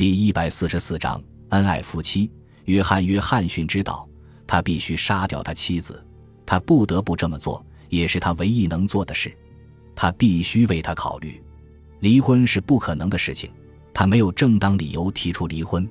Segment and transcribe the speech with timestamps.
[0.00, 2.32] 第一百四十四章恩爱夫妻。
[2.64, 4.08] 约翰·约翰逊知道，
[4.46, 6.02] 他必须杀掉他妻子，
[6.46, 9.30] 他不得不这么做，也是他唯一能做的事。
[9.94, 11.38] 他必须为他考虑，
[11.98, 13.50] 离婚是不可能的事情。
[13.92, 15.86] 他没有正当理由提出离婚。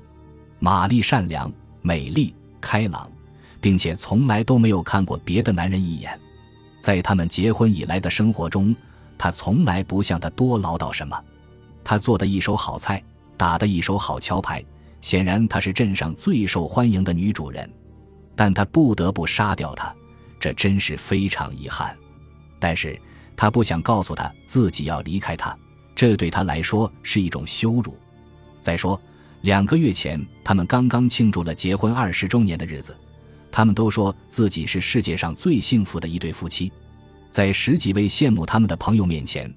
[0.58, 1.54] 玛丽善良、
[1.84, 3.08] 美丽、开朗，
[3.62, 6.20] 并且从来都没有看过别的男人一眼。
[6.80, 8.76] 在他们结婚以来的生活中，
[9.20, 11.16] 他从来不向他多唠叨什么。
[11.84, 13.04] 他做的一手好菜，
[13.40, 14.62] 打的一手好桥牌，
[15.00, 17.68] 显然她是镇上最受欢迎的女主人。
[18.36, 19.96] 但他不得不杀掉她，
[20.40, 21.98] 这真是非常遗憾。
[22.60, 23.00] 但是
[23.38, 25.58] 他不想告诉她自己要离开她，
[25.96, 27.98] 这对他来说是一种羞辱。
[28.60, 29.02] 再说，
[29.42, 32.94] 两个月前他们刚刚庆祝了结婚二十周年的日子。
[33.52, 36.72] 他们都说自己是世界上最幸福的一对夫妻，
[37.32, 39.52] 在十几位羡慕他们的朋友面前，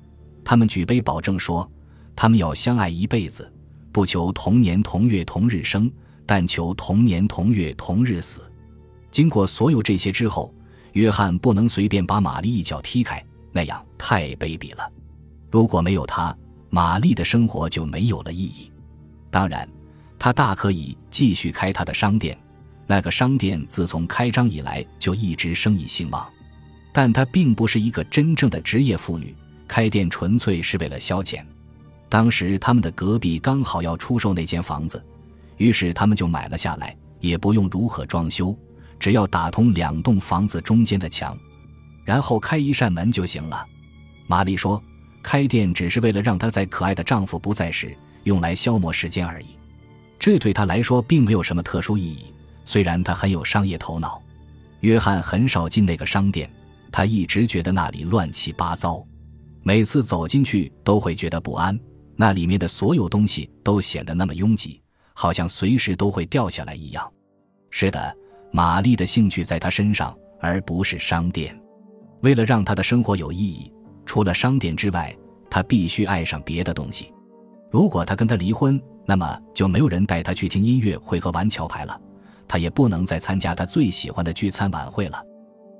[0.44, 1.70] 他们举杯保证说，
[2.16, 3.51] 他们要相爱一辈子，
[3.92, 5.90] 不求同年同月同日生，
[6.24, 8.40] 但求同年同月同日死。
[9.10, 10.52] 经过所有这些之后，
[10.94, 14.90] 约翰不能随便把玛丽一脚踢开，那样太卑鄙了。
[15.50, 16.34] 如果没有他，
[16.70, 18.72] 玛丽的生活就没有了意义。
[19.30, 19.68] 当然，
[20.18, 22.36] 他大可以继续开他的商店。
[22.86, 26.28] 那个商店自从开张以来就一直生意兴旺，
[26.92, 29.34] 但她并不是一个真正的职业妇女，
[29.68, 31.42] 开店纯粹是为了消遣。
[32.12, 35.02] 当时他们的隔壁刚好要出售那间房子，
[35.56, 38.54] 于是他们就买了下来，也不用如何装修，
[39.00, 41.34] 只要打通两栋房子中间的墙，
[42.04, 43.64] 然后开一扇门就行了。
[44.26, 44.78] 玛丽说，
[45.22, 49.56] 开店只是为了让她在可爱的丈夫不在时用来消磨时间而已，
[50.18, 52.26] 这对她来说并没有什么特殊意义。
[52.66, 54.20] 虽然她很有商业头脑，
[54.80, 56.50] 约翰很少进那个商店，
[56.90, 59.02] 他一直觉得那里乱七八糟，
[59.62, 61.80] 每次走进去都会觉得不安。
[62.16, 64.80] 那里面的所有东西都显得那么拥挤，
[65.14, 67.10] 好像随时都会掉下来一样。
[67.70, 68.14] 是的，
[68.52, 71.58] 玛丽的兴趣在他身上，而不是商店。
[72.20, 73.72] 为了让他的生活有意义，
[74.06, 75.16] 除了商店之外，
[75.50, 77.12] 他必须爱上别的东西。
[77.70, 82.00] 如果他跟他离婚，那么就没有人带他去听音乐会和玩桥牌了。
[82.46, 85.24] 他也不能再参加他最喜欢的聚餐晚会了。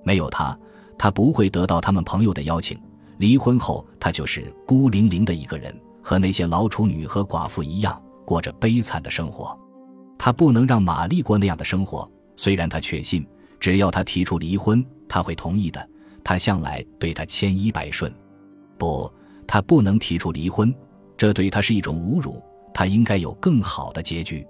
[0.03, 0.59] 没有他，
[0.99, 2.81] 他不会得到他们朋友的邀请。
[3.19, 9.59] 离婚后，他就是孤零零的一个人，和那些老处女和寡妇一样，过着悲惨的生活。
[10.19, 12.11] 他不能让玛丽过那样的生活。
[12.37, 13.27] 虽然他确信，
[13.61, 15.89] 只要他提出离婚，他会同意的。
[16.25, 18.13] 他向来对他千依百顺。
[18.79, 19.11] 不，
[19.47, 20.75] 他不能提出离婚，
[21.17, 22.43] 这对他是一种侮辱。
[22.75, 24.47] 他应该有更好的结局。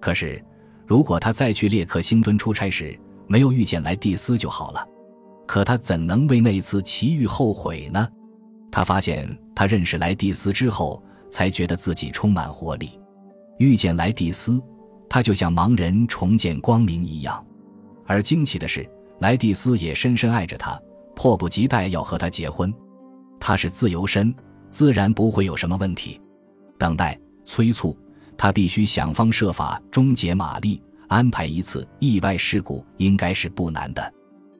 [0.00, 0.42] 可是。
[0.88, 2.96] 如果他再去列克星敦出差时
[3.26, 4.86] 没有遇见莱蒂斯就好了，
[5.44, 8.08] 可他怎能为那次奇遇后悔呢？
[8.70, 12.90] 他发现他认识莱蒂斯之后，才觉得自己充满活力。
[13.58, 14.62] 遇见莱蒂斯，
[15.08, 17.42] 他就像盲人重见光明一样。
[18.06, 18.86] 而惊奇的是，
[19.20, 20.78] 莱蒂斯也深深爱着他，
[21.14, 22.72] 迫不及待要和他结婚。
[23.40, 24.32] 他是自由身，
[24.68, 26.20] 自然不会有什么问题。
[26.78, 27.98] 等待，催促。
[28.38, 34.12] 他必须想方设法终结玛丽，安排一次意外事故应该是不难的。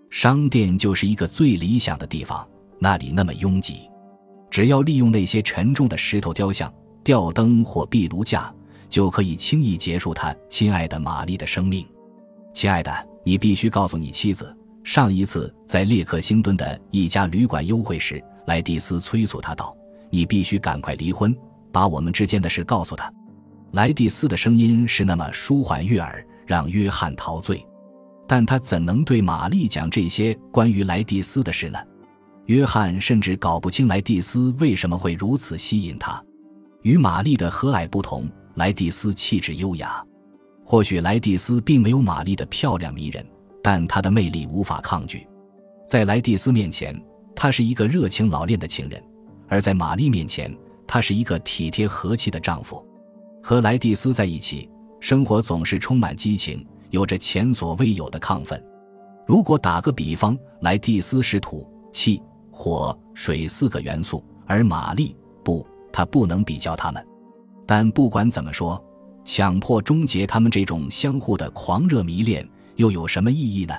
[0.08, 2.48] 商店就是一个最理想的地方，
[2.78, 3.90] 那里那么拥挤，
[4.50, 6.72] 只要利用那些沉重的石头雕像、
[7.04, 8.52] 吊灯或壁炉架，
[8.88, 11.86] 就可以轻易结束他亲爱的玛丽的生命。
[12.54, 12.92] 亲爱的，
[13.24, 19.76] 你必须告诉你妻子，上一次在列克星敦的一家旅馆幽会时，莱蒂斯催促他道
[20.08, 21.36] ：“你必须赶快离婚，
[21.70, 23.12] 把我们之间的事告诉他。”
[23.72, 27.62] 莱蒂斯的声音是那么舒缓悦耳，让约翰陶醉。
[28.26, 31.78] 但他怎能对玛丽讲这些关于莱蒂斯的事呢？
[32.46, 36.22] 约翰甚至搞不清莱蒂斯为什么会如此吸引他。
[36.82, 40.04] 与玛丽的和蔼不同，莱蒂斯气质优雅。
[40.64, 43.24] 或许莱蒂斯并没有玛丽的漂亮迷人，
[43.62, 45.26] 但她的魅力无法抗拒。
[45.86, 47.00] 在莱蒂斯面前，
[47.34, 49.00] 他是一个热情老练的情人；
[49.48, 50.52] 而在玛丽面前，
[50.86, 52.84] 他是一个体贴和气的丈夫。
[53.42, 54.68] 和莱蒂斯在一起，
[55.00, 58.60] 生活总是充满激情，有着前所未有的亢奋。
[59.26, 62.20] 如果打个比方，莱蒂斯是土、气、
[62.56, 65.14] 火、水四个元素，而玛丽
[65.44, 67.06] 不，他不能比较他们。
[67.66, 68.82] 但不管怎么说，
[69.24, 73.74] 强迫终结他们这种相互的狂热迷恋又有什么意义呢？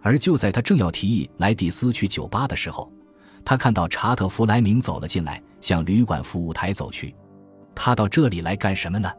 [0.00, 2.88] 而就在他正要提议莱蒂斯去酒吧的时候，
[3.44, 7.12] 他看到查特·弗莱明走了进来，向旅馆服务台走去。
[7.74, 9.10] 他到这里来干什么呢？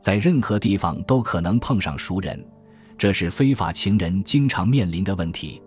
[0.00, 2.44] 在任何地方都可能碰上熟人，
[2.98, 5.62] 这是非法情人经常面临的问题。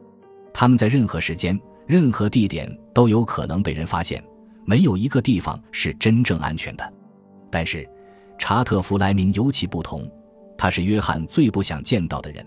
[0.54, 4.24] 他们在任何时间、任何地点都有可能被人发现，
[4.66, 6.94] 没有一个地方是真正安全的。
[7.50, 7.88] 但是，
[8.38, 10.06] 查特·弗莱明尤其不同，
[10.58, 12.46] 他是约翰最不想见到的人，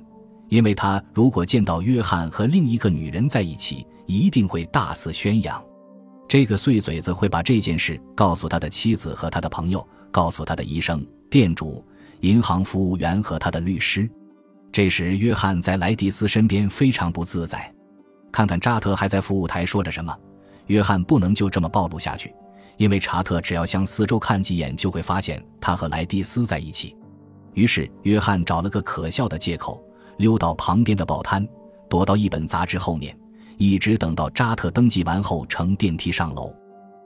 [0.50, 5.62] 因为他如果见到约翰和另一个女人在一起，一定会大肆宣扬。
[6.28, 11.82] 这个碎嘴子会把这件事告诉他的妻子和他的朋友，告诉他的医生、店主、
[12.20, 14.08] 银行服务员和他的律师。
[14.70, 17.72] 这时，约翰在莱蒂斯身边非常不自在。
[18.32, 20.16] 看看扎特还在服务台说着什么，
[20.66, 22.34] 约翰不能就这么暴露下去。
[22.76, 26.96] 因为查特只要向四周看几眼，就会发现他和莱蒂斯在一起。
[27.52, 29.84] 于是，约翰找了个可笑的借口，
[30.16, 31.46] 溜到旁边的报摊，
[31.90, 33.14] 躲到一本杂志后面，
[33.58, 36.54] 一直等到扎特登记完后，乘电梯上楼。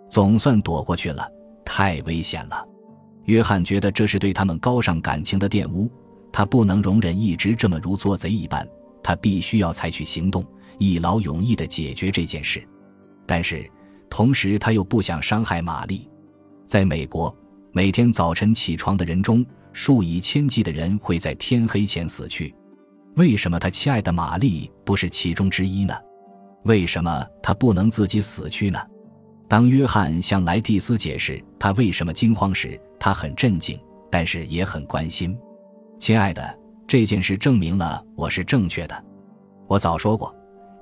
[0.09, 1.29] 总算躲过去了，
[1.65, 2.65] 太危险了。
[3.25, 5.91] 约翰觉得这是对他们高尚感情的玷污，
[6.31, 8.65] 他不能容忍一直这么如做贼一般，
[9.03, 10.45] 他必须要采取行动，
[10.79, 12.67] 一劳永逸地解决这件事。
[13.27, 13.71] 但是。
[14.11, 16.09] 同时，他又不想伤害玛丽。
[16.67, 17.37] 在美国，
[17.73, 22.55] 每天早晨起床的人中，数以千计的人会在天黑前死去。
[23.17, 25.93] 为什么他亲爱的玛丽不是其中之一呢？
[26.63, 28.79] 为什么他不能自己死去呢？
[29.49, 33.77] 当约翰向莱蒂斯解释他为什么惊慌时，他很镇静，
[34.13, 35.37] 但是也很关心。
[35.99, 36.57] 亲爱的，
[36.87, 39.05] 这件事证明了我是正确的。
[39.67, 40.33] 我早说过，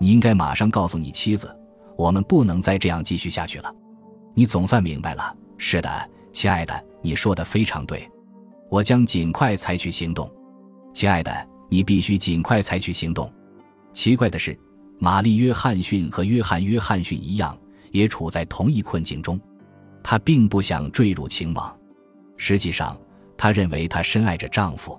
[0.03, 1.57] 你应该马上告诉你妻子。
[1.97, 3.73] 我们不能再这样继续下去了，
[4.35, 5.33] 你总算明白了。
[5.59, 8.11] 是的，亲爱的，你说的非常对，
[8.69, 10.29] 我将尽快采取行动。
[10.93, 11.33] 亲爱的，
[11.69, 13.33] 你必须尽快采取行动。
[13.93, 14.59] 奇怪的是，
[14.99, 17.57] 玛丽·约翰逊和约翰·约翰逊一样，
[17.93, 19.41] 也处在同一困境中。
[20.03, 21.73] 她并不想坠入情网，
[22.37, 22.99] 实际上，
[23.37, 24.99] 她认为她深爱着丈夫。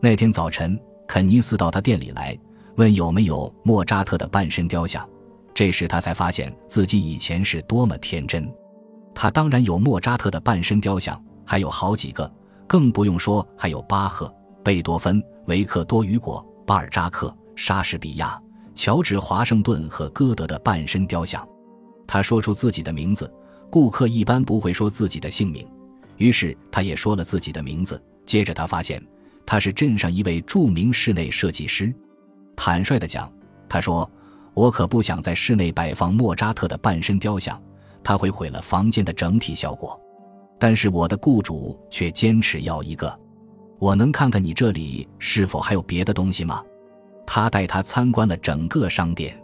[0.00, 2.36] 那天早晨，肯尼斯到她店里来，
[2.76, 5.08] 问有没有莫扎特的半身雕像。
[5.54, 8.50] 这时他才发现自己以前是多么天真。
[9.14, 12.32] 他当然有莫扎特的半身雕像，还有好几个，
[12.66, 14.34] 更不用说还有巴赫、
[14.64, 18.40] 贝多芬、维克多·雨果、巴尔扎克、莎士比亚、
[18.74, 21.46] 乔治·华盛顿和歌德的半身雕像。
[22.06, 23.30] 他说出自己的名字，
[23.70, 25.68] 顾客一般不会说自己的姓名，
[26.16, 28.02] 于是他也说了自己的名字。
[28.24, 29.04] 接着他发现
[29.44, 31.94] 他是镇上一位著名室内设计师。
[32.56, 33.32] 坦率地讲，
[33.68, 34.10] 他说。
[34.54, 37.58] 我可不想在室内摆放莫扎特的半身雕像，
[38.04, 39.98] 他会毁了房间的整体效果。
[40.58, 43.18] 但是我的雇主却坚持要一个。
[43.78, 46.62] 我能看看你这里是否还有别的东西吗？
[47.26, 49.34] 他带他参观了整个商店。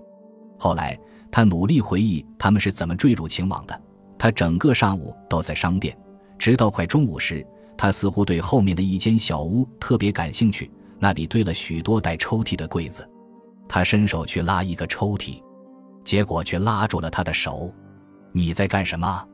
[0.58, 0.94] 后来
[1.30, 3.82] 他努力回忆他们是怎么坠入情网的。
[4.18, 5.96] 他整个上午都在商店，
[6.38, 7.42] 直到快中午时，
[7.78, 13.08] 他似乎对后面的一间小屋特别感兴趣，那里堆了许多带抽屉的柜子。
[13.68, 15.42] 他伸手去拉一个抽屉，
[16.02, 17.72] 结果却拉住了他的手。
[18.32, 19.26] 你在干什么？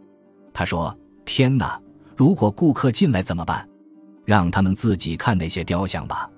[0.53, 1.81] 他说：“天哪！
[2.17, 3.69] 如果顾客进来怎么办？
[4.25, 6.29] 让他们自己看那些雕像吧。”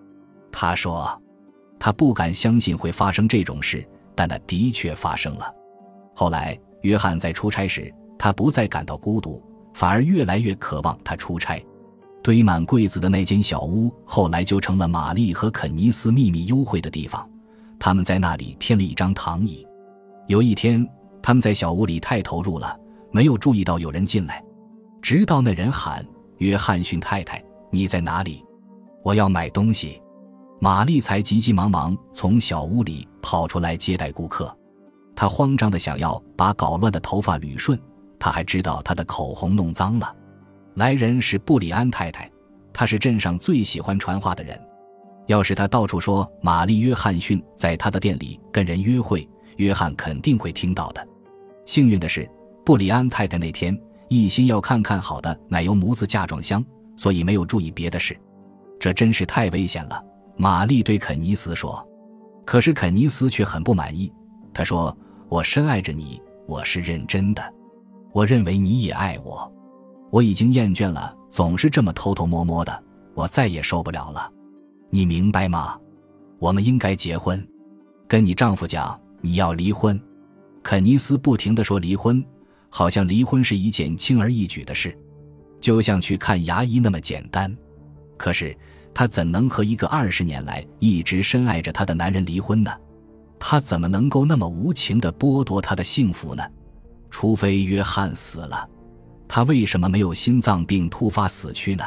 [0.52, 1.20] 他说
[1.79, 5.55] ：“他不敢相信会发生这种事，但那的确发生了。”
[6.14, 9.43] 后来，约翰在出差时，他不再感到孤独，
[9.75, 11.62] 反而越来越渴望他出差。
[12.26, 17.25] 堆满柜子的那间小屋，后来就成了玛丽和肯尼斯秘密幽会的地方。
[17.78, 19.64] 他们在那里添了一张躺椅。
[20.26, 20.84] 有一天，
[21.23, 22.76] 他们在小屋里太投入了，
[23.12, 24.44] 没有注意到有人进来。
[25.00, 26.05] 直到那人喊
[26.38, 27.40] ：“约翰逊太太，
[27.70, 28.44] 你在哪里？
[29.05, 30.02] 我要买东西。”
[30.58, 34.53] 玛丽才急急忙忙从小屋里跑出来接待顾客。
[35.15, 37.81] 她慌张的想要把搞乱的头发捋顺。
[38.19, 40.12] 她还知道她的口红弄脏了。
[40.77, 42.31] 来人是布里安太太，
[42.71, 44.61] 她是镇上最喜欢传话的人。
[45.27, 51.05] 要是她到处说玛丽·约翰逊在他的店里跟人约会，约翰肯定会听到的。
[51.65, 52.31] 幸运的是，
[52.63, 53.77] 布里安太太那天
[54.09, 56.63] 一心要看看好的奶油模子嫁妆箱，
[56.95, 58.15] 所以没有注意别的事。
[58.79, 60.05] 这真是太危险了，
[60.37, 61.83] 玛丽对肯尼斯说。
[62.45, 64.13] 可是肯尼斯却很不满意。
[64.53, 64.97] 他说
[65.29, 67.43] ：“我深爱着你，我是认真的。
[68.13, 69.51] 我认为你也爱我。
[70.10, 72.84] 我已经厌倦了总是这么偷偷摸摸的，
[73.15, 74.31] 我再也受不了了。”
[74.89, 75.79] 你明白吗？
[76.39, 77.46] 我们应该结婚，
[78.06, 80.01] 跟你丈夫讲你要离婚。
[80.63, 82.25] 肯尼斯不停地说离婚，
[82.70, 84.96] 好像离婚是一件轻而易举的事，
[85.60, 87.55] 就像去看牙医那么简单。
[88.17, 88.56] 可是
[88.94, 92.70] 他怎能和一个二十年来一直深爱着他的男人离婚呢？
[93.39, 96.43] 他怎么能够那么无情地剥夺他的幸福呢？
[97.10, 98.69] 除非约翰死了，
[99.29, 101.85] 他为什么没有心脏病突发死去呢？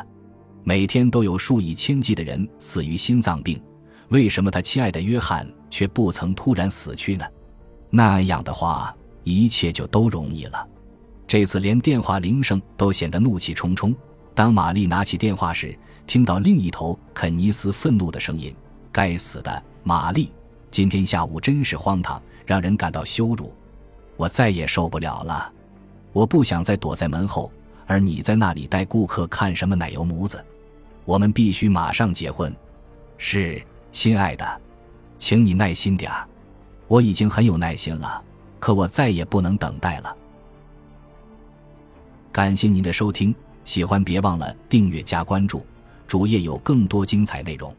[0.64, 3.60] 每天都有数以千计的人死于心脏病，
[4.10, 7.26] 为什么他亲爱的约翰却不曾突然死去呢？
[7.90, 10.68] 那样的话，一切就都容易了。
[11.26, 13.96] 这次连电话铃声都显得怒气冲冲。
[14.36, 18.54] 当玛丽拿起电话时，听到另一头肯尼斯愤怒的声音
[18.92, 20.32] ：“该死的玛丽！
[20.72, 23.54] 今天下午真是荒唐，让人感到羞辱。
[24.18, 25.52] 我再也受不了了。
[26.20, 27.50] 我不想再躲在门后，
[27.88, 30.44] 而你在那里带顾客看什么奶油模子？
[31.06, 32.54] 我们必须马上结婚。
[33.18, 34.62] 是，亲爱的，
[35.18, 36.28] 请你耐心点儿。
[36.90, 38.22] 我已经很有耐心了，
[38.60, 40.14] 可我再也不能等待了。
[42.34, 43.34] 感谢您的收听，
[43.64, 45.66] 喜欢别忘了订阅加关注。
[46.06, 47.74] 主页有更多精彩内容。